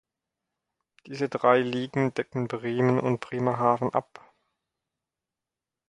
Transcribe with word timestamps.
Diese 1.05 1.29
drei 1.29 1.59
Ligen 1.59 2.11
decken 2.15 2.47
Bremen 2.47 2.99
und 2.99 3.19
Bremerhaven 3.19 3.93
ab. 3.93 4.33